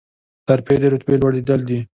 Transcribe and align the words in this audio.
ترفیع 0.47 0.77
د 0.81 0.83
رتبې 0.93 1.15
لوړیدل 1.21 1.59
دي 1.69 1.79